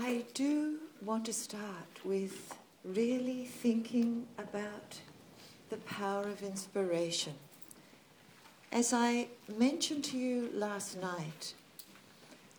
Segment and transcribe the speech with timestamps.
[0.00, 2.54] I do want to start with
[2.84, 5.00] really thinking about
[5.70, 7.34] the power of inspiration.
[8.70, 11.54] As I mentioned to you last night,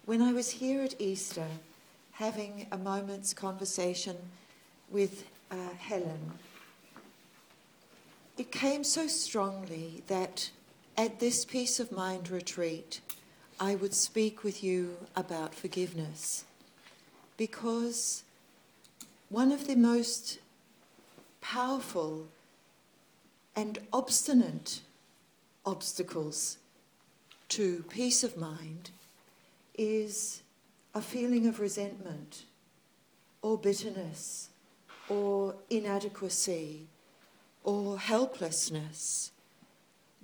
[0.06, 1.48] when I was here at Easter
[2.12, 4.18] having a moment's conversation
[4.92, 6.34] with uh, Helen,
[8.38, 10.52] it came so strongly that
[10.98, 13.00] at this peace of mind retreat,
[13.62, 16.44] I would speak with you about forgiveness.
[17.40, 18.24] Because
[19.30, 20.40] one of the most
[21.40, 22.28] powerful
[23.56, 24.82] and obstinate
[25.66, 26.58] obstacles
[27.48, 28.92] to peace of mind
[29.78, 30.44] is
[30.94, 32.44] a feeling of resentment
[33.42, 34.50] or bitterness
[35.08, 36.88] or inadequacy
[37.64, 39.32] or helplessness.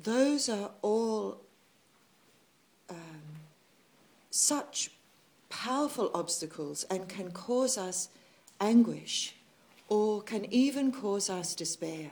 [0.04, 1.40] Those are all
[2.90, 3.22] um,
[4.32, 4.92] such
[5.56, 8.10] powerful obstacles and can cause us
[8.60, 9.34] anguish
[9.88, 12.12] or can even cause us despair.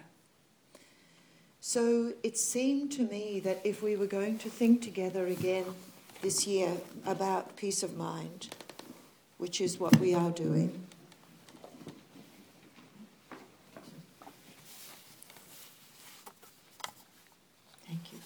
[1.60, 5.66] So it seemed to me that if we were going to think together again
[6.22, 6.72] this year
[7.06, 8.48] about peace of mind,
[9.40, 10.82] which is what we are doing,
[17.86, 18.20] thank you,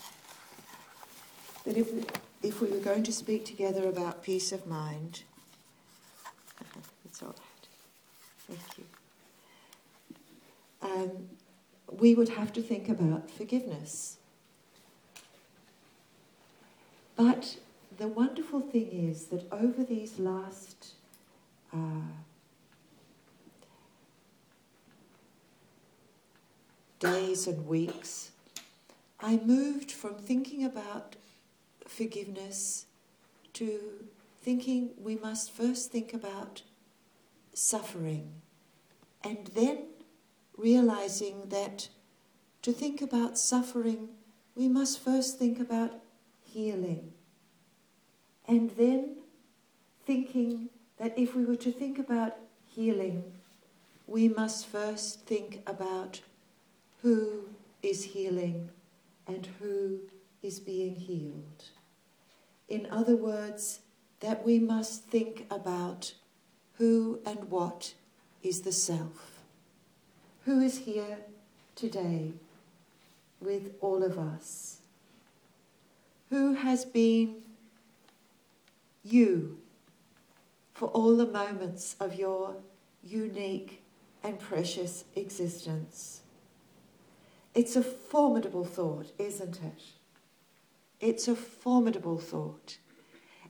[1.66, 2.04] that if we,
[2.44, 5.24] if we were going to speak together about peace of mind,
[7.04, 7.68] it's all right.
[8.48, 8.86] Thank you.
[10.82, 11.28] Um,
[12.00, 14.16] we would have to think about forgiveness.
[17.18, 17.58] But
[17.98, 20.94] the wonderful thing is that over these last
[21.74, 22.14] uh,
[27.00, 28.32] days and weeks,
[29.20, 31.18] I moved from thinking about
[31.90, 32.86] forgiveness
[33.54, 33.80] to
[34.42, 36.62] thinking we must first think about
[37.54, 38.34] suffering
[39.24, 39.80] and then
[40.58, 41.90] realizing that
[42.62, 44.10] to think about suffering,
[44.56, 46.00] we must first think about
[46.44, 47.14] healing.
[48.48, 49.18] And then
[50.06, 53.24] thinking that if we were to think about healing,
[54.08, 56.22] we must first think about
[57.02, 57.50] who
[57.84, 58.70] is healing
[59.28, 60.00] and who
[60.42, 61.64] is being healed.
[62.68, 63.80] In other words,
[64.20, 66.14] that we must think about
[66.78, 67.94] who and what
[68.44, 69.38] is the self
[70.48, 71.18] who is here
[71.76, 72.32] today
[73.42, 74.78] with all of us,
[76.30, 77.36] who has been
[79.04, 79.58] you
[80.74, 82.56] for all the moments of your
[83.04, 83.84] unique
[84.24, 86.22] and precious existence.
[87.54, 89.84] It's a formidable thought, isn't it?
[91.00, 92.78] It's a formidable thought.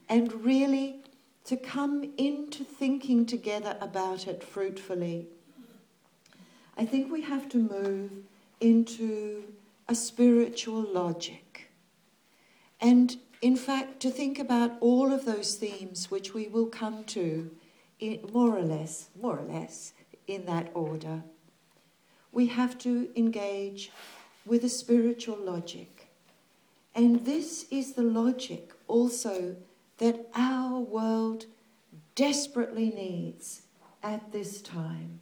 [0.08, 1.02] And really,
[1.44, 5.28] to come into thinking together about it fruitfully
[6.78, 8.12] I think we have to move
[8.60, 9.42] into
[9.88, 11.72] a spiritual logic.
[12.80, 17.50] And in fact, to think about all of those themes which we will come to
[17.98, 19.92] in, more or less, more or less
[20.28, 21.24] in that order,
[22.30, 23.90] we have to engage
[24.46, 25.97] with a spiritual logic.
[26.94, 29.56] And this is the logic also
[29.98, 31.46] that our world
[32.14, 33.62] desperately needs
[34.02, 35.20] at this time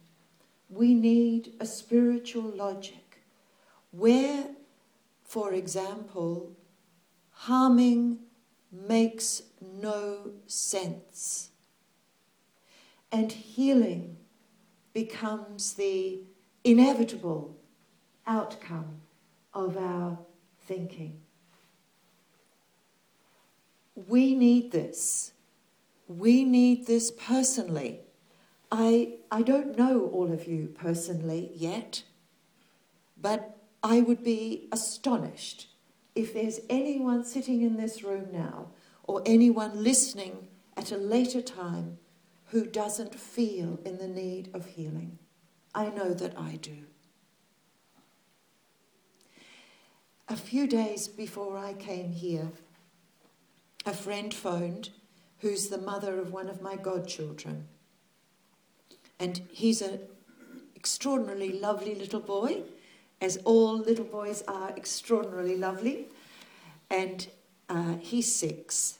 [0.69, 3.21] we need a spiritual logic
[3.91, 4.47] where,
[5.23, 6.51] for example,
[7.31, 8.19] harming
[8.71, 11.49] makes no sense
[13.11, 14.17] and healing
[14.93, 16.19] becomes the
[16.63, 17.55] inevitable
[18.25, 18.99] outcome
[19.53, 20.19] of our
[20.65, 21.21] thinking.
[24.07, 25.31] We need this.
[26.07, 28.01] We need this personally
[28.71, 32.03] I, I don't know all of you personally yet,
[33.19, 35.67] but I would be astonished
[36.15, 38.71] if there's anyone sitting in this room now
[39.03, 41.97] or anyone listening at a later time
[42.47, 45.17] who doesn't feel in the need of healing.
[45.73, 46.77] I know that I do.
[50.27, 52.51] A few days before I came here,
[53.87, 54.89] a friend phoned
[55.39, 57.67] who's the mother of one of my godchildren.
[59.19, 59.99] And he's an
[60.75, 62.63] extraordinarily lovely little boy,
[63.21, 66.07] as all little boys are extraordinarily lovely.
[66.89, 67.27] And
[67.69, 68.99] uh, he's six.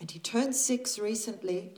[0.00, 1.72] And he turned six recently,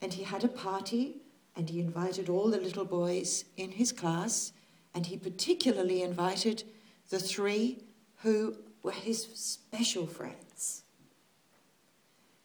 [0.00, 1.16] and he had a party,
[1.56, 4.52] and he invited all the little boys in his class,
[4.94, 6.62] and he particularly invited
[7.10, 7.82] the three
[8.22, 10.45] who were his special friends.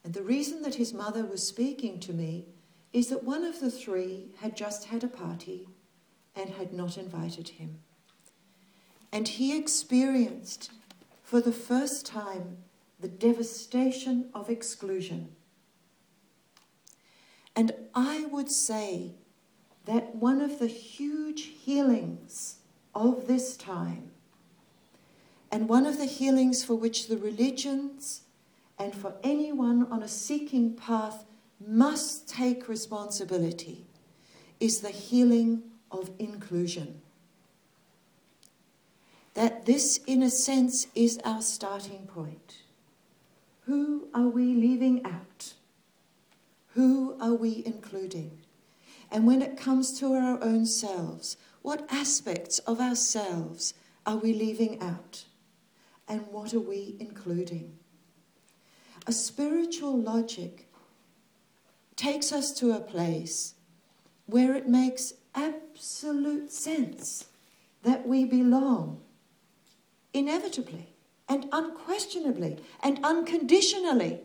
[0.04, 2.46] And the reason that his mother was speaking to me
[2.92, 5.68] is that one of the three had just had a party
[6.34, 7.78] and had not invited him.
[9.12, 10.70] And he experienced
[11.22, 12.58] for the first time
[13.00, 15.34] the devastation of exclusion.
[17.54, 19.12] And I would say
[19.84, 22.56] that one of the huge healings
[22.94, 24.10] of this time,
[25.50, 28.22] and one of the healings for which the religions
[28.82, 31.24] and for anyone on a seeking path
[31.64, 33.86] must take responsibility,
[34.58, 35.62] is the healing
[35.92, 37.00] of inclusion.
[39.34, 42.56] That this, in a sense, is our starting point.
[43.66, 45.54] Who are we leaving out?
[46.74, 48.36] Who are we including?
[49.12, 53.74] And when it comes to our own selves, what aspects of ourselves
[54.04, 55.26] are we leaving out?
[56.08, 57.78] And what are we including?
[59.06, 60.68] A spiritual logic
[61.96, 63.54] takes us to a place
[64.26, 67.26] where it makes absolute sense
[67.82, 69.00] that we belong
[70.14, 70.88] inevitably
[71.28, 74.20] and unquestionably and unconditionally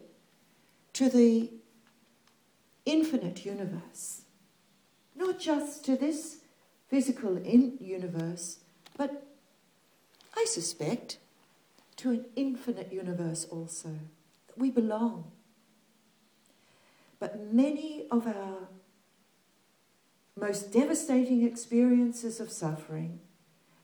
[0.94, 1.52] to the
[2.86, 4.22] infinite universe.
[5.16, 6.38] Not just to this
[6.90, 8.60] physical universe,
[8.96, 9.26] but
[10.36, 11.18] I suspect
[11.98, 13.90] to an infinite universe also.
[14.58, 15.32] We belong.
[17.20, 18.68] But many of our
[20.36, 23.20] most devastating experiences of suffering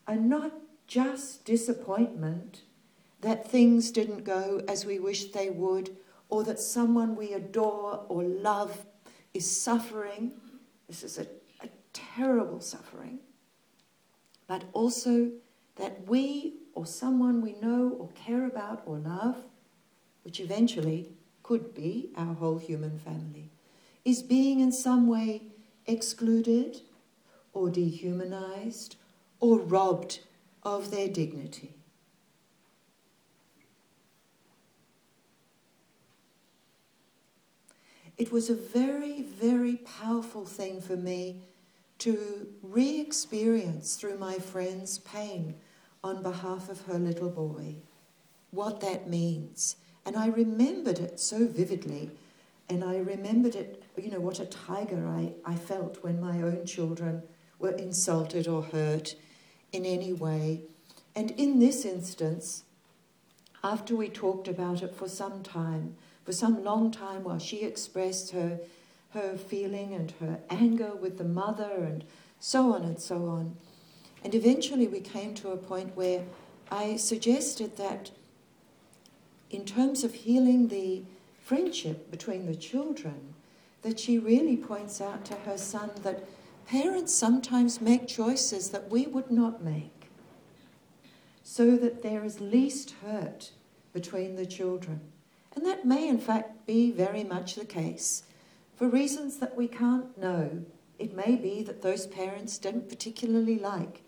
[0.06, 0.52] are not
[0.86, 2.62] just disappointment
[3.20, 5.96] that things didn't go as we wished they would,
[6.28, 8.84] or that someone we adore or love
[9.32, 10.32] is suffering.
[10.88, 11.26] This is a,
[11.62, 13.20] a terrible suffering.
[14.46, 15.30] But also
[15.76, 19.36] that we or someone we know or care about or love,
[20.24, 21.08] which eventually
[21.42, 23.50] could be our whole human family,
[24.04, 25.42] is being in some way
[25.86, 26.80] excluded
[27.52, 28.96] or dehumanized
[29.38, 30.20] or robbed
[30.62, 31.74] of their dignity.
[38.16, 41.42] It was a very, very powerful thing for me
[41.98, 45.56] to re experience through my friend's pain
[46.02, 47.76] on behalf of her little boy
[48.50, 49.76] what that means.
[50.06, 52.10] And I remembered it so vividly.
[52.68, 56.64] And I remembered it, you know, what a tiger I, I felt when my own
[56.64, 57.22] children
[57.58, 59.14] were insulted or hurt
[59.72, 60.62] in any way.
[61.14, 62.64] And in this instance,
[63.62, 68.30] after we talked about it for some time, for some long time, while she expressed
[68.32, 68.60] her,
[69.10, 72.04] her feeling and her anger with the mother and
[72.40, 73.56] so on and so on,
[74.22, 76.24] and eventually we came to a point where
[76.70, 78.10] I suggested that
[79.54, 81.02] in terms of healing the
[81.40, 83.34] friendship between the children,
[83.82, 86.24] that she really points out to her son that
[86.66, 90.10] parents sometimes make choices that we would not make
[91.42, 93.50] so that there is least hurt
[93.92, 95.00] between the children.
[95.54, 98.24] And that may, in fact, be very much the case.
[98.74, 100.64] For reasons that we can't know,
[100.98, 104.02] it may be that those parents don't particularly like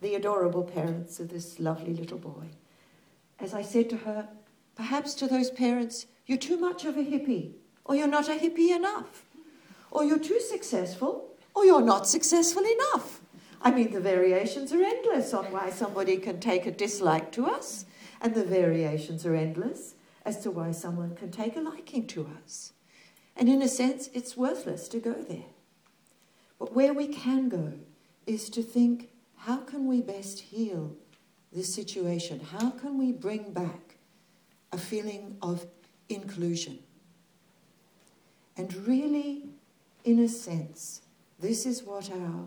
[0.00, 2.46] the adorable parents of this lovely little boy.
[3.38, 4.28] As I said to her,
[4.76, 7.52] perhaps to those parents, you're too much of a hippie,
[7.84, 9.24] or you're not a hippie enough,
[9.90, 13.20] or you're too successful, or you're not successful enough.
[13.60, 17.84] I mean, the variations are endless on why somebody can take a dislike to us,
[18.20, 22.72] and the variations are endless as to why someone can take a liking to us.
[23.36, 25.50] And in a sense, it's worthless to go there.
[26.58, 27.74] But where we can go
[28.26, 30.96] is to think how can we best heal
[31.52, 32.40] this situation?
[32.40, 33.91] How can we bring back
[34.72, 35.66] a feeling of
[36.08, 36.78] inclusion?
[38.56, 39.44] And really,
[40.04, 41.02] in a sense,
[41.38, 42.44] this is what our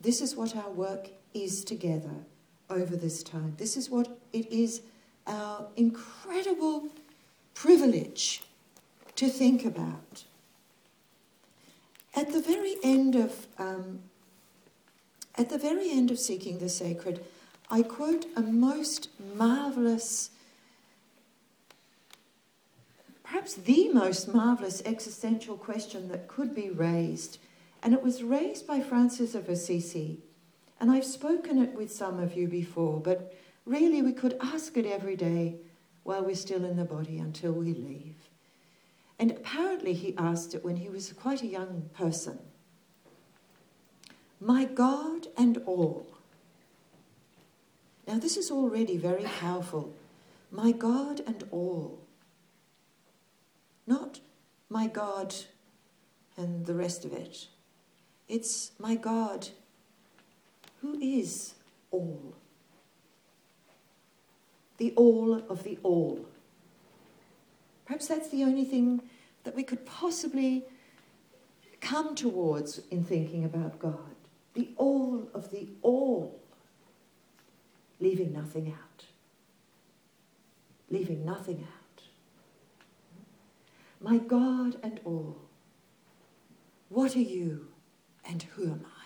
[0.00, 2.24] this is what our work is together
[2.70, 3.54] over this time.
[3.58, 4.82] This is what it is
[5.26, 6.88] our incredible
[7.54, 8.42] privilege
[9.16, 10.24] to think about.
[12.14, 14.00] At the very end of um,
[15.36, 17.24] at the very end of Seeking the Sacred,
[17.70, 20.30] I quote a most marvelous,
[23.28, 27.38] perhaps the most marvelous existential question that could be raised.
[27.82, 30.20] And it was raised by Francis of Assisi.
[30.80, 33.34] And I've spoken it with some of you before, but
[33.66, 35.56] really we could ask it every day
[36.04, 38.14] while we're still in the body until we leave.
[39.18, 42.38] And apparently he asked it when he was quite a young person.
[44.40, 46.06] My God and all.
[48.06, 49.92] Now, this is already very powerful.
[50.50, 51.98] My God and all.
[53.88, 54.20] Not
[54.68, 55.34] my God
[56.36, 57.46] and the rest of it.
[58.28, 59.48] It's my God
[60.82, 61.54] who is
[61.90, 62.34] all.
[64.76, 66.26] The all of the all.
[67.86, 69.00] Perhaps that's the only thing
[69.44, 70.66] that we could possibly
[71.80, 74.14] come towards in thinking about God.
[74.52, 76.38] The all of the all,
[78.00, 79.04] leaving nothing out.
[80.90, 81.77] Leaving nothing out.
[84.00, 85.38] My God and all,
[86.88, 87.68] what are you
[88.24, 88.98] and who am I?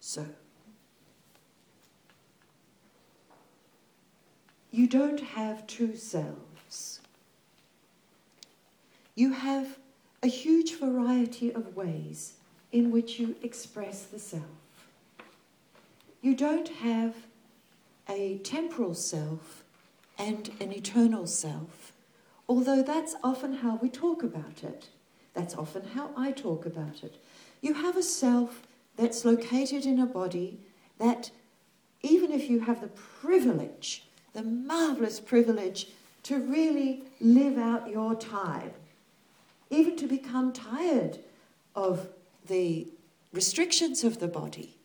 [0.00, 0.26] So,
[4.70, 7.00] you don't have two selves.
[9.14, 9.78] You have
[10.22, 12.34] a huge variety of ways
[12.72, 14.42] in which you express the self.
[16.20, 17.14] You don't have
[18.08, 19.64] a temporal self
[20.18, 21.92] and an eternal self,
[22.48, 24.88] although that's often how we talk about it.
[25.34, 27.16] That's often how I talk about it.
[27.60, 28.62] You have a self
[28.96, 30.58] that's located in a body
[30.98, 31.30] that,
[32.02, 34.06] even if you have the privilege
[34.36, 35.88] the marvelous privilege
[36.22, 38.70] to really live out your time,
[39.70, 41.18] even to become tired
[41.74, 42.08] of
[42.46, 42.86] the
[43.32, 44.76] restrictions of the body,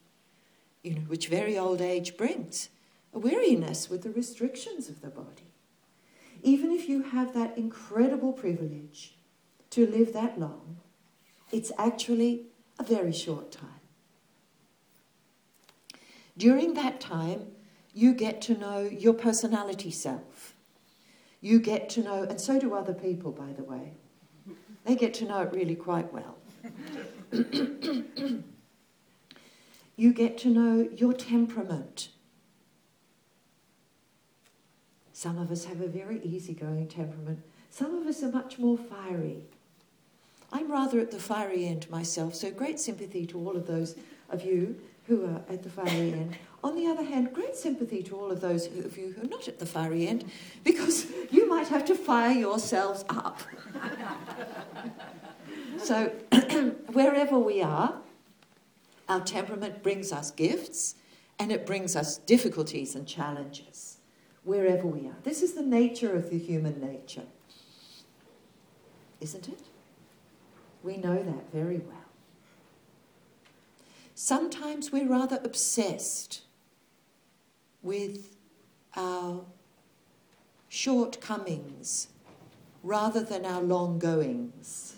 [0.84, 2.70] you know, which very old age brings,
[3.14, 5.54] weariness with the restrictions of the body.
[6.44, 9.16] Even if you have that incredible privilege
[9.70, 10.78] to live that long,
[11.52, 12.48] it's actually
[12.80, 13.68] a very short time.
[16.38, 17.48] During that time,
[17.94, 20.56] you get to know your personality self.
[21.42, 23.98] You get to know, and so do other people, by the way.
[24.86, 26.38] They get to know it really quite well.
[29.96, 32.10] you get to know your temperament.
[35.22, 37.44] Some of us have a very easygoing temperament.
[37.70, 39.44] Some of us are much more fiery.
[40.52, 43.96] I'm rather at the fiery end myself, so great sympathy to all of those
[44.32, 46.38] of you who are at the fiery end.
[46.64, 49.48] On the other hand, great sympathy to all of those of you who are not
[49.48, 50.26] at the fiery end,
[50.64, 53.42] because you might have to fire yourselves up.
[55.78, 56.12] so,
[56.94, 57.94] wherever we are,
[59.08, 60.96] our temperament brings us gifts
[61.38, 64.00] and it brings us difficulties and challenges,
[64.44, 65.16] wherever we are.
[65.24, 67.26] This is the nature of the human nature,
[69.20, 69.60] isn't it?
[70.84, 71.98] We know that very well.
[74.16, 76.42] Sometimes we're rather obsessed
[77.82, 78.36] with
[78.96, 79.46] our
[80.70, 82.08] shortcomings
[82.84, 84.96] rather than our long goings.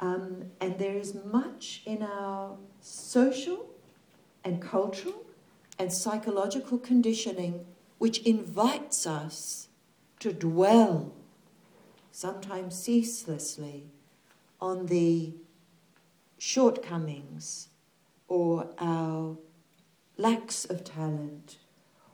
[0.00, 3.68] Um, and there is much in our social
[4.44, 5.24] and cultural
[5.78, 7.64] and psychological conditioning
[7.98, 9.68] which invites us
[10.20, 11.12] to dwell,
[12.10, 13.84] sometimes ceaselessly,
[14.60, 15.32] on the
[16.38, 17.68] shortcomings
[18.26, 19.36] or our
[20.16, 21.58] lacks of talent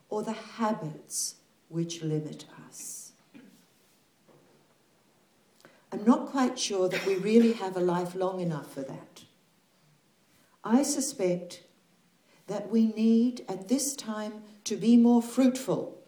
[0.08, 1.36] or the habits
[1.68, 3.12] which limit us.
[5.90, 9.22] I'm not quite sure that we really have a life long enough for that.
[10.64, 11.62] I suspect
[12.46, 15.98] that we need at this time to be more fruitful,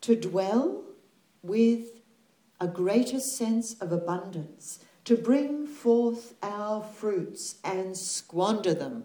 [0.00, 0.82] to dwell
[1.42, 2.02] with
[2.60, 9.04] a greater sense of abundance, to bring forth our fruits and squander them.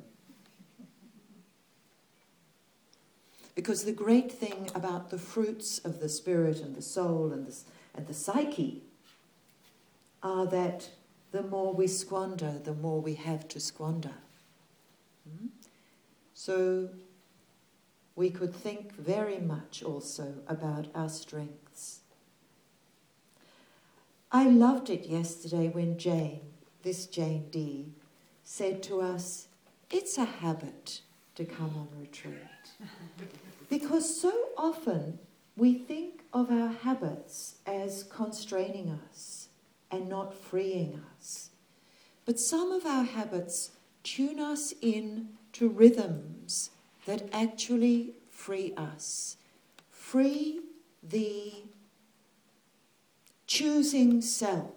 [3.56, 7.58] Because the great thing about the fruits of the spirit and the soul and the,
[7.96, 8.84] and the psyche
[10.22, 10.90] are that
[11.32, 14.16] the more we squander, the more we have to squander.
[16.46, 16.90] So
[18.16, 22.02] we could think very much also about our strengths.
[24.32, 26.42] I loved it yesterday when Jane,
[26.84, 27.94] this Jane D,
[28.44, 29.48] said to us,
[29.90, 31.02] It's a habit
[31.34, 32.36] to come on retreat.
[33.72, 35.18] because so often
[35.58, 39.48] we think of our habits as constraining us
[39.90, 41.50] and not freeing us.
[42.24, 43.72] But some of our habits
[44.06, 46.70] tune us in to rhythms
[47.06, 49.36] that actually free us.
[49.90, 50.62] Free
[51.04, 51.52] the
[53.48, 54.72] choosing self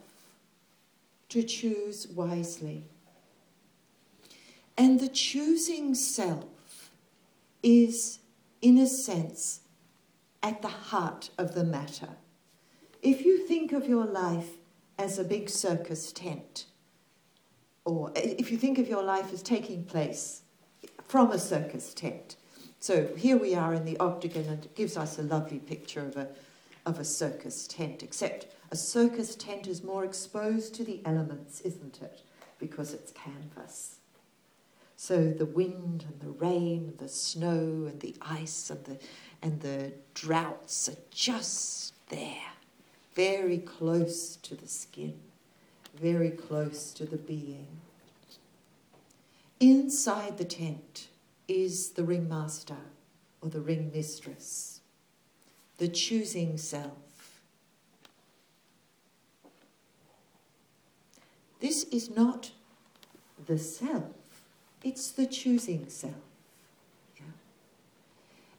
[1.29, 2.85] to choose wisely.
[4.77, 6.91] And the choosing self
[7.63, 8.21] is,
[8.63, 9.61] in a sense,
[10.43, 12.17] at the heart of the matter.
[13.03, 14.57] If you think of your life
[14.99, 16.67] as a big circus tent,
[17.88, 20.42] or uh, if you think of your life as taking place
[21.07, 22.37] from a circus tent,
[22.80, 26.16] so here we are in the octagon, and it gives us a lovely picture of
[26.16, 26.28] a
[26.85, 32.00] of a circus tent, except a circus tent is more exposed to the elements, isn't
[32.02, 32.23] it?
[32.59, 33.97] Because it's canvas.
[34.97, 38.99] So the wind and the rain, and the snow and the ice and the,
[39.42, 42.52] and the droughts are just there,
[43.14, 45.18] very close to the skin,
[46.00, 47.67] very close to the being.
[49.61, 51.09] Inside the tent
[51.49, 52.76] is the ringmaster
[53.40, 54.81] or the ring mistress,
[55.78, 57.40] the choosing self.
[61.61, 62.52] This is not
[63.47, 64.05] the self
[64.83, 66.14] it's the choosing self.
[67.17, 67.25] Yeah?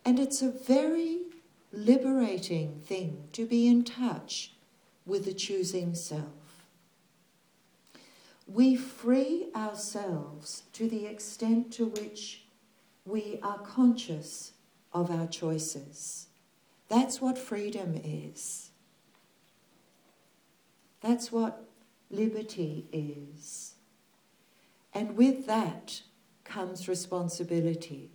[0.06, 1.20] And it's a very
[1.72, 4.54] liberating thing to be in touch
[5.06, 6.39] with the choosing self.
[8.52, 12.46] We free ourselves to the extent to which
[13.06, 14.54] we are conscious
[14.92, 16.28] of our choices.
[16.88, 18.72] That's what freedom is.
[21.02, 21.64] That's what
[22.10, 23.76] liberty is.
[24.96, 26.02] And with that,
[26.44, 28.10] comes responsibility.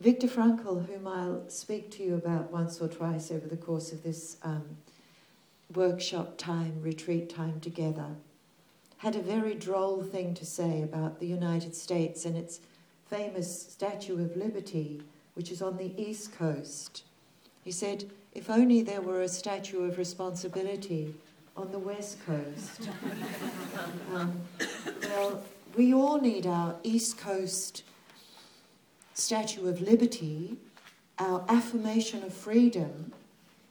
[0.00, 4.02] Viktor Frankl, whom I'll speak to you about once or twice over the course of
[4.02, 4.76] this um,
[5.72, 8.16] workshop time, retreat time together,
[9.06, 12.58] had a very droll thing to say about the United States and its
[13.08, 15.00] famous Statue of Liberty,
[15.34, 17.04] which is on the East Coast.
[17.62, 21.14] He said, if only there were a Statue of Responsibility
[21.56, 22.90] on the West Coast.
[24.12, 24.40] um,
[25.02, 25.40] well,
[25.76, 27.84] we all need our East Coast
[29.14, 30.56] Statue of Liberty,
[31.20, 33.12] our affirmation of freedom,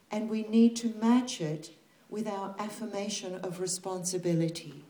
[0.09, 1.71] and we need to match it
[2.09, 4.84] with our affirmation of responsibility.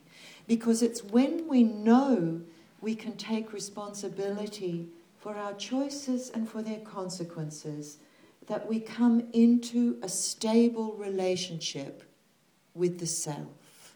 [0.48, 2.42] Because it's when we know
[2.82, 7.98] we can take responsibility for our choices and for their consequences
[8.48, 12.04] that we come into a stable relationship
[12.76, 13.96] with the self.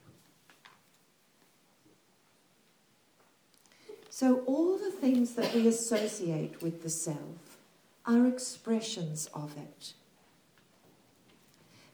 [4.09, 7.57] So, all the things that we associate with the self
[8.05, 9.93] are expressions of it.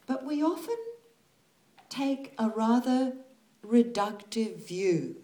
[0.08, 0.78] But we often
[1.90, 3.14] take a rather
[3.66, 5.18] reductive view.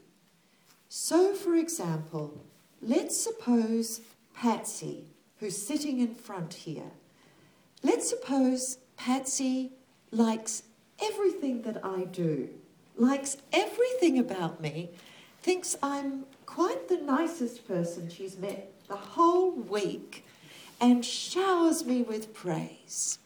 [0.90, 2.44] So, for example,
[2.82, 4.02] let's suppose
[4.36, 5.06] Patsy,
[5.40, 6.92] who's sitting in front here,
[7.84, 9.72] let's suppose Patsy
[10.12, 10.64] likes
[11.02, 12.50] everything that I do,
[12.98, 14.90] likes everything about me,
[15.42, 20.26] thinks I'm quite the nicest person she's met the whole week
[20.82, 23.20] and showers me with praise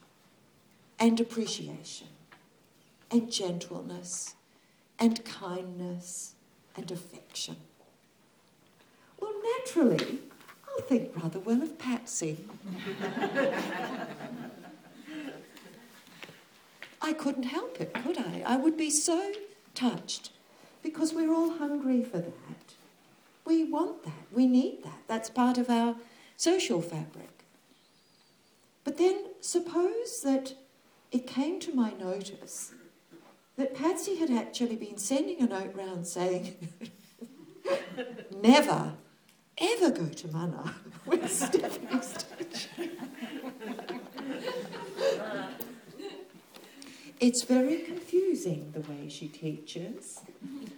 [0.99, 2.07] and appreciation
[3.09, 4.34] and gentleness
[4.99, 6.33] and kindness
[6.75, 7.57] and affection.
[9.19, 10.19] Well, naturally,
[10.67, 12.45] I'll think rather well of Patsy.
[17.01, 18.43] I couldn't help it, could I?
[18.45, 19.31] I would be so
[19.73, 20.31] touched
[20.81, 22.73] because we're all hungry for that.
[23.45, 24.25] We want that.
[24.31, 24.99] We need that.
[25.07, 25.95] That's part of our
[26.35, 27.29] social fabric.
[28.83, 30.53] But then suppose that
[31.11, 32.73] it came to my notice
[33.57, 36.55] that Patsy had actually been sending a note round saying,
[38.41, 38.93] never,
[39.57, 42.01] ever go to Mana with Stephanie
[47.21, 50.19] it's very confusing the way she teaches.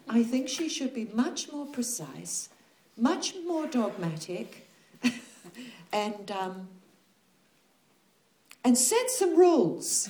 [0.08, 2.50] I think she should be much more precise
[2.98, 4.68] much more dogmatic
[5.94, 6.68] and, um,
[8.64, 10.10] and set some rules.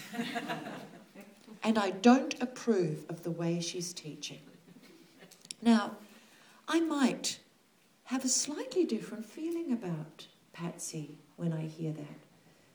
[1.63, 4.39] And I don't approve of the way she's teaching.
[5.61, 5.97] Now,
[6.67, 7.39] I might
[8.05, 12.19] have a slightly different feeling about Patsy when I hear that,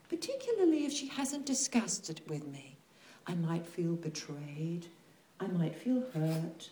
[0.09, 2.77] particularly if she hasn't discussed it with me.
[3.25, 4.87] I might feel betrayed,
[5.39, 6.69] I might feel hurt,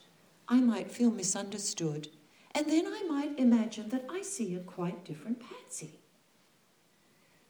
[0.48, 2.10] I might feel misunderstood.
[2.54, 6.00] And then I might imagine that I see a quite different Patsy.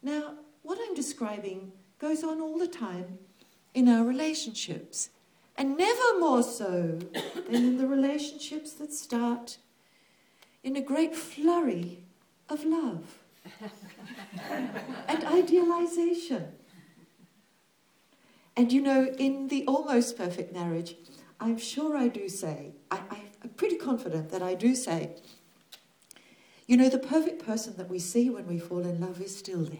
[0.03, 3.17] Now, what I'm describing goes on all the time
[3.73, 5.09] in our relationships,
[5.57, 6.99] and never more so
[7.47, 9.57] than in the relationships that start
[10.63, 12.03] in a great flurry
[12.49, 13.19] of love
[15.07, 16.47] and idealization.
[18.55, 20.95] And you know, in the almost perfect marriage,
[21.39, 22.99] I'm sure I do say, I,
[23.43, 25.15] I'm pretty confident that I do say,
[26.67, 29.63] you know, the perfect person that we see when we fall in love is still
[29.63, 29.79] there.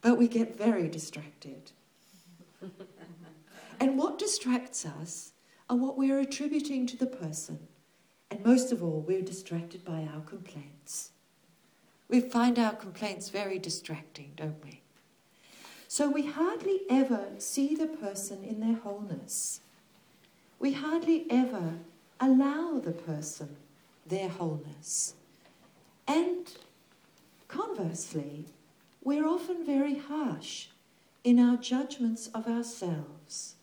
[0.00, 1.72] But we get very distracted.
[3.80, 5.32] and what distracts us
[5.68, 7.58] are what we're attributing to the person.
[8.30, 11.10] And most of all, we're distracted by our complaints.
[12.08, 14.82] We find our complaints very distracting, don't we?
[15.88, 19.60] So we hardly ever see the person in their wholeness.
[20.58, 21.74] We hardly ever
[22.20, 23.56] allow the person
[24.06, 25.14] their wholeness.
[26.06, 26.50] And
[27.48, 28.46] conversely,
[29.02, 30.68] we're often very harsh
[31.24, 33.54] in our judgments of ourselves.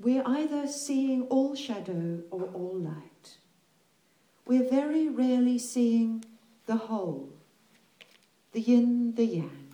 [0.00, 3.36] We're either seeing all shadow or all light.
[4.46, 6.24] We're very rarely seeing
[6.66, 7.30] the whole,
[8.52, 9.68] the yin, the yang,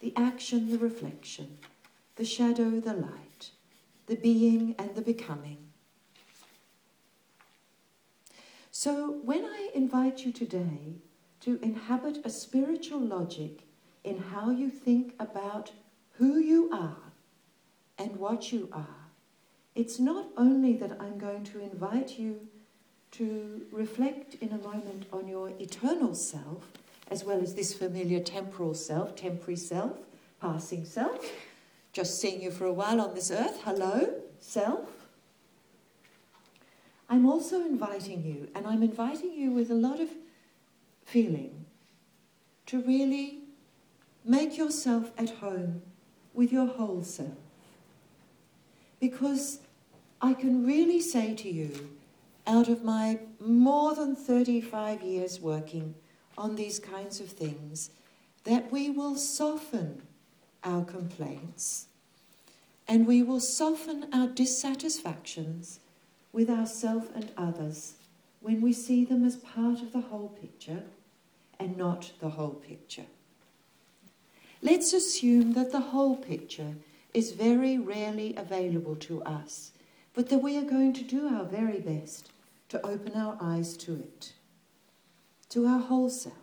[0.00, 1.58] the action, the reflection,
[2.16, 3.50] the shadow, the light,
[4.06, 5.58] the being and the becoming.
[8.72, 10.96] So when I invite you today
[11.42, 13.67] to inhabit a spiritual logic
[14.08, 15.70] in how you think about
[16.16, 16.96] who you are
[17.98, 19.02] and what you are,
[19.74, 22.48] it's not only that I'm going to invite you
[23.12, 26.64] to reflect in a moment on your eternal self,
[27.10, 29.92] as well as this familiar temporal self, temporary self,
[30.40, 31.30] passing self,
[31.92, 33.60] just seeing you for a while on this earth.
[33.64, 34.88] Hello, self.
[37.10, 40.08] I'm also inviting you, and I'm inviting you with a lot of
[41.04, 41.66] feeling,
[42.66, 43.47] to really
[44.28, 45.80] make yourself at home
[46.34, 47.38] with your whole self.
[49.00, 49.60] Because
[50.20, 51.96] I can really say to you,
[52.46, 55.94] out of my more than 35 years working
[56.36, 57.90] on these kinds of things,
[58.44, 60.02] that we will soften
[60.62, 61.86] our complaints
[62.86, 65.80] and we will soften our dissatisfactions
[66.32, 67.94] with ourself and others
[68.40, 70.82] when we see them as part of the whole picture
[71.58, 73.06] and not the whole picture.
[74.60, 76.74] Let's assume that the whole picture
[77.14, 79.70] is very rarely available to us,
[80.14, 82.30] but that we are going to do our very best
[82.70, 84.32] to open our eyes to it,
[85.50, 86.34] to our whole self,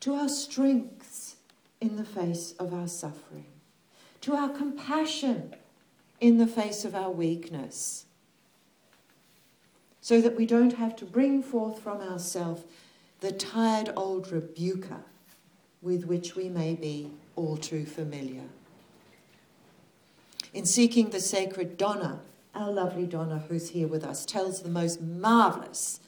[0.00, 1.36] to our strengths
[1.80, 3.46] in the face of our suffering,
[4.22, 5.54] to our compassion
[6.20, 8.06] in the face of our weakness,
[10.00, 12.64] so that we don't have to bring forth from ourselves
[13.20, 15.02] the tired old rebuker
[15.82, 18.44] with which we may be all too familiar.
[20.52, 22.20] In seeking the sacred Donna,
[22.54, 26.00] our lovely Donna, who's here with us, tells the most marvellous,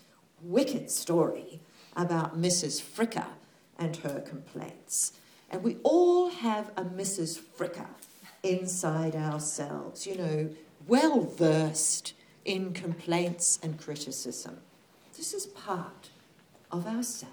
[0.43, 1.61] wicked story
[1.95, 2.83] about Mrs.
[2.83, 3.27] Fricker
[3.79, 5.13] and her complaints.
[5.51, 7.39] And we all have a Mrs.
[7.39, 7.89] Fricker
[8.43, 10.51] inside ourselves, you know,
[10.87, 12.15] well versed
[12.45, 14.59] in complaints and criticism.
[15.17, 16.11] This is part
[16.71, 17.33] of ourself,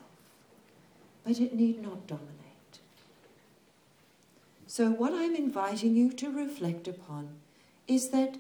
[1.23, 2.44] but it need not dominate.
[4.67, 7.29] So, what I'm inviting you to reflect upon
[7.87, 8.37] is that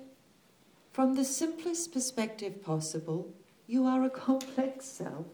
[0.91, 3.31] from the simplest perspective possible,
[3.67, 5.27] you are a complex self.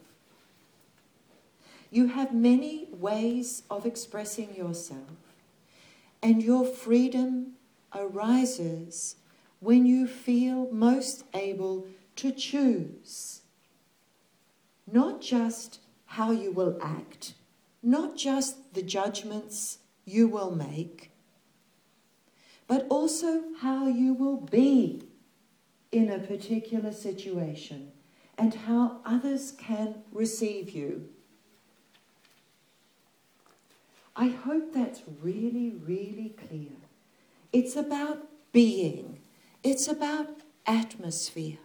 [1.89, 5.17] You have many ways of expressing yourself,
[6.21, 7.53] and your freedom
[7.93, 9.15] arises
[9.59, 13.41] when you feel most able to choose
[14.91, 17.33] not just how you will act,
[17.81, 21.11] not just the judgments you will make,
[22.67, 25.03] but also how you will be
[25.91, 27.91] in a particular situation
[28.37, 31.09] and how others can receive you.
[34.15, 36.71] I hope that's really, really clear.
[37.53, 39.19] It's about being,
[39.63, 40.29] it's about
[40.65, 41.57] atmosphere.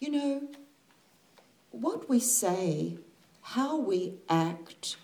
[0.00, 0.48] You know,
[1.70, 2.98] what we say,
[3.40, 4.96] how we act,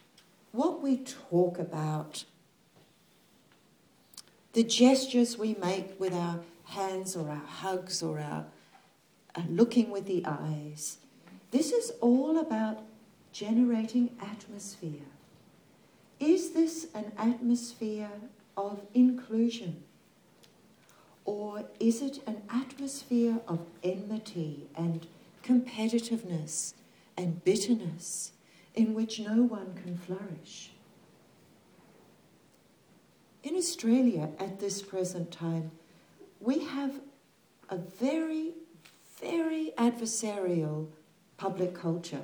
[0.52, 2.24] what we talk about,
[4.52, 8.46] the gestures we make with our hands or our hugs or our
[9.34, 10.98] uh, looking with the eyes,
[11.50, 12.82] this is all about
[13.32, 15.06] generating atmosphere.
[16.18, 18.10] Is this an atmosphere
[18.56, 19.84] of inclusion?
[21.24, 25.06] Or is it an atmosphere of enmity and
[25.44, 26.74] competitiveness
[27.16, 28.32] and bitterness
[28.74, 30.70] in which no one can flourish.
[33.42, 35.70] In Australia at this present time,
[36.40, 37.00] we have
[37.68, 38.52] a very,
[39.20, 40.88] very adversarial
[41.36, 42.22] public culture.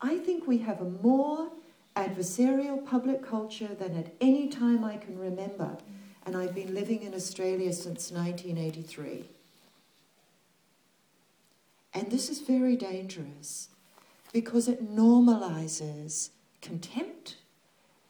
[0.00, 1.50] I think we have a more
[1.94, 5.76] adversarial public culture than at any time I can remember,
[6.24, 9.28] and I've been living in Australia since 1983.
[11.94, 13.68] And this is very dangerous
[14.32, 17.36] because it normalizes contempt,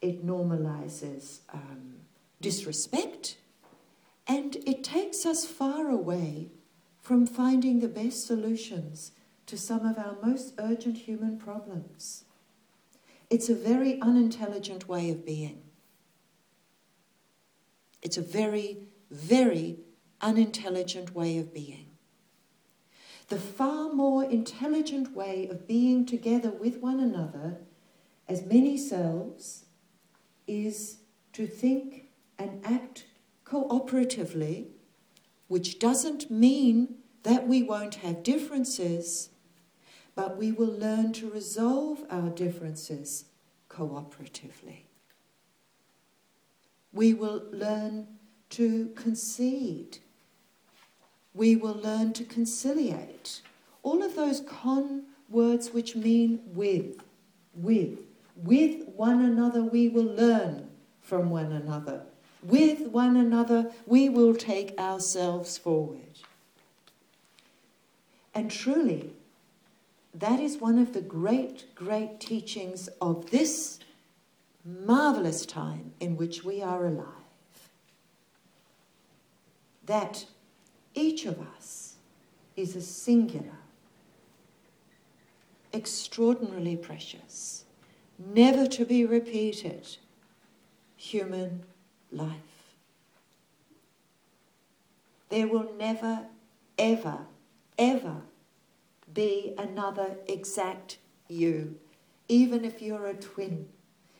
[0.00, 1.94] it normalizes um,
[2.40, 3.36] disrespect,
[4.26, 6.50] and it takes us far away
[7.00, 9.12] from finding the best solutions
[9.46, 12.24] to some of our most urgent human problems.
[13.28, 15.62] It's a very unintelligent way of being.
[18.02, 18.78] It's a very,
[19.10, 19.78] very
[20.20, 21.91] unintelligent way of being.
[23.32, 27.56] The far more intelligent way of being together with one another
[28.28, 29.64] as many selves
[30.46, 30.98] is
[31.32, 33.06] to think and act
[33.46, 34.66] cooperatively,
[35.48, 39.30] which doesn't mean that we won't have differences,
[40.14, 43.24] but we will learn to resolve our differences
[43.70, 44.82] cooperatively.
[46.92, 48.08] We will learn
[48.50, 50.00] to concede.
[51.34, 53.40] We will learn to conciliate.
[53.82, 57.02] All of those con words which mean with,
[57.54, 57.98] with.
[58.36, 60.68] With one another we will learn
[61.00, 62.02] from one another.
[62.42, 66.20] With one another we will take ourselves forward.
[68.34, 69.12] And truly,
[70.14, 73.78] that is one of the great, great teachings of this
[74.64, 77.06] marvelous time in which we are alive.
[79.86, 80.26] That
[80.94, 81.96] each of us
[82.56, 83.58] is a singular,
[85.72, 87.64] extraordinarily precious,
[88.18, 89.96] never to be repeated
[90.96, 91.62] human
[92.10, 92.76] life.
[95.30, 96.26] There will never,
[96.78, 97.20] ever,
[97.78, 98.22] ever
[99.12, 101.76] be another exact you,
[102.28, 103.68] even if you're a twin,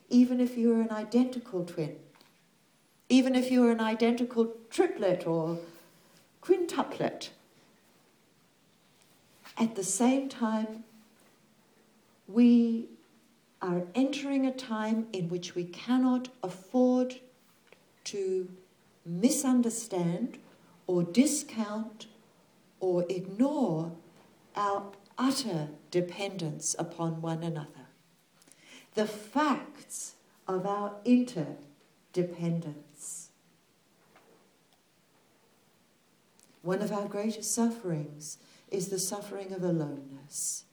[0.09, 1.95] even if you're an identical twin,
[3.09, 5.59] even if you're an identical triplet or
[6.43, 7.29] quintuplet.
[9.57, 10.83] At the same time,
[12.27, 12.87] we
[13.61, 17.19] are entering a time in which we cannot afford
[18.05, 18.49] to
[19.05, 20.37] misunderstand
[20.87, 22.07] or discount
[22.79, 23.91] or ignore
[24.55, 24.83] our
[25.17, 27.87] utter dependence upon one another.
[28.95, 30.15] The facts
[30.47, 32.92] of our interdependence.
[36.63, 38.37] One of our greatest sufferings
[38.71, 40.63] is the suffering of aloneness.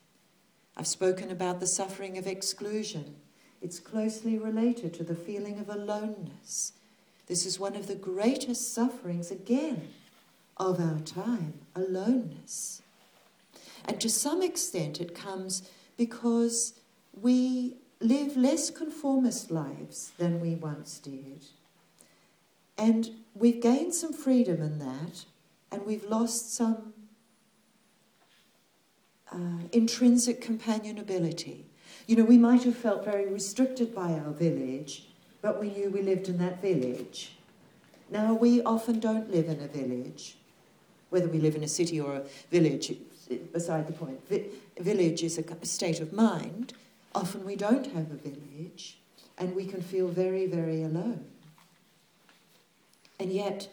[0.76, 3.16] I've spoken about the suffering of exclusion.
[3.61, 6.74] It's closely related to the feeling of aloneness.
[7.26, 9.88] This is one of the greatest sufferings, again,
[10.57, 12.83] of our time aloneness.
[13.85, 16.74] And to some extent, it comes because
[17.20, 21.46] we live less conformist lives than we once did.
[22.79, 25.24] And we've gained some freedom in that,
[25.72, 26.92] and we've lost some
[29.33, 31.62] uh, intrinsic companionability.
[32.06, 35.06] You know, we might have felt very restricted by our village,
[35.42, 37.33] but we knew we lived in that village.
[38.11, 40.37] Now, we often don't live in a village.
[41.11, 42.92] Whether we live in a city or a village,
[43.52, 44.20] beside the point.
[44.28, 44.46] Vi-
[44.78, 46.72] village is a state of mind.
[47.14, 48.98] Often we don't have a village,
[49.38, 51.24] and we can feel very, very alone.
[53.18, 53.68] And yet,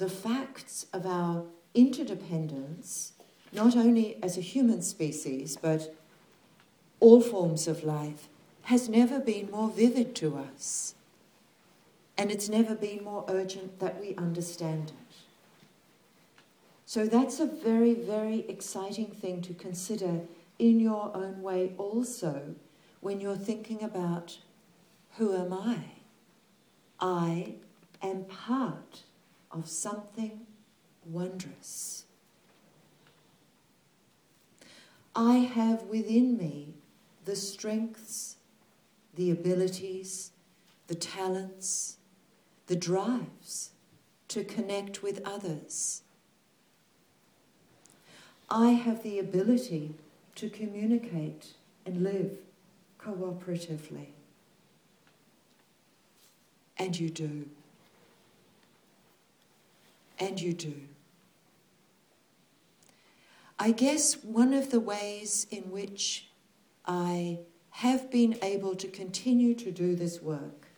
[0.00, 3.12] the facts of our interdependence,
[3.52, 5.94] not only as a human species, but
[7.00, 8.28] all forms of life,
[8.62, 10.94] has never been more vivid to us.
[12.16, 15.16] And it's never been more urgent that we understand it.
[16.86, 20.22] So that's a very, very exciting thing to consider
[20.58, 22.54] in your own way also
[23.00, 24.38] when you're thinking about
[25.18, 25.78] who am I?
[27.00, 27.54] I
[28.02, 29.02] am part
[29.50, 30.46] of something
[31.04, 32.04] wondrous.
[35.14, 36.74] I have within me
[37.24, 38.36] the strengths,
[39.14, 40.30] the abilities,
[40.86, 41.96] the talents,
[42.66, 43.70] the drives
[44.28, 46.02] to connect with others
[48.50, 49.94] I have the ability
[50.34, 51.54] to communicate
[51.86, 52.38] and live
[53.00, 54.06] cooperatively.
[56.76, 57.48] And you do.
[60.20, 60.74] And you do.
[63.58, 66.28] I guess one of the ways in which
[66.86, 70.68] I have been able to continue to do this work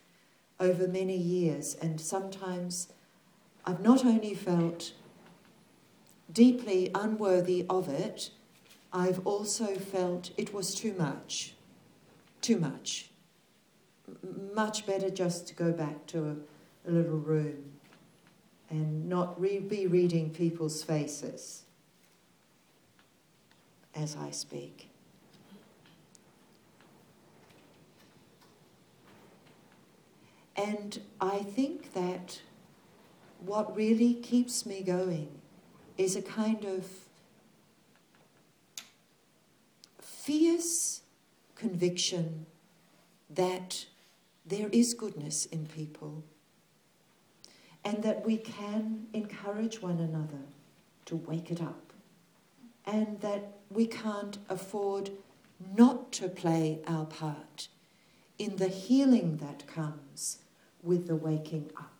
[0.59, 2.87] over many years, and sometimes
[3.65, 4.93] I've not only felt
[6.31, 8.31] deeply unworthy of it,
[8.91, 11.55] I've also felt it was too much.
[12.41, 13.09] Too much.
[14.07, 16.19] M- much better just to go back to
[16.85, 17.72] a, a little room
[18.73, 21.61] and not re- be reading people's faces
[23.93, 24.89] as I speak.
[30.55, 32.41] And I think that
[33.45, 35.29] what really keeps me going
[35.95, 36.87] is a kind of
[40.01, 41.01] fierce
[41.53, 42.47] conviction
[43.29, 43.85] that
[44.43, 46.23] there is goodness in people
[47.85, 50.43] and that we can encourage one another
[51.05, 51.93] to wake it up
[52.85, 55.11] and that we can't afford
[55.75, 57.67] not to play our part
[58.37, 60.39] in the healing that comes
[60.81, 61.91] with the waking up.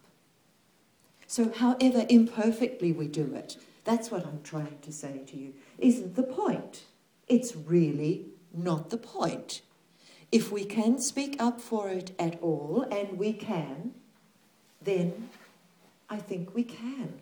[1.28, 6.15] So, however imperfectly we do it, that's what I'm trying to say to you, isn't
[6.15, 6.84] the point.
[7.28, 9.62] It's really not the point.
[10.32, 13.93] If we can speak up for it at all, and we can,
[14.82, 15.30] then
[16.13, 17.19] I think we can.